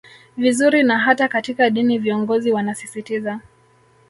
[0.37, 3.39] vizuri na hata katika dini viongozi wanasisitiza